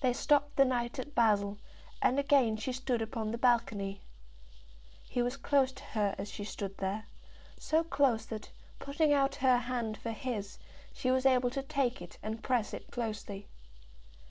They 0.00 0.14
stopped 0.14 0.58
a 0.58 0.64
night 0.64 0.98
at 0.98 1.14
Basle, 1.14 1.58
and 2.00 2.18
again 2.18 2.56
she 2.56 2.72
stood 2.72 3.02
upon 3.02 3.30
the 3.32 3.36
balcony. 3.36 4.00
He 5.06 5.20
was 5.20 5.36
close 5.36 5.72
to 5.72 5.84
her 5.84 6.14
as 6.16 6.30
she 6.30 6.42
stood 6.42 6.78
there, 6.78 7.04
so 7.58 7.84
close 7.84 8.24
that, 8.24 8.50
putting 8.78 9.12
out 9.12 9.34
her 9.44 9.58
hand 9.58 9.98
for 9.98 10.12
his, 10.12 10.58
she 10.94 11.10
was 11.10 11.26
able 11.26 11.50
to 11.50 11.62
take 11.62 12.00
it 12.00 12.16
and 12.22 12.42
press 12.42 12.72
it 12.72 12.90
closely. 12.90 13.46